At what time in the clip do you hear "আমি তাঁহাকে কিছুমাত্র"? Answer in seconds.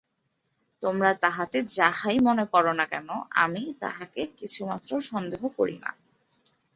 3.35-4.91